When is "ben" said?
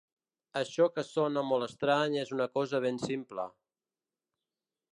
2.87-2.99